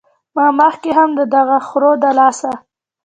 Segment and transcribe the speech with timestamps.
[0.35, 2.51] ما مخکښې هم د دغه خرو د لاسه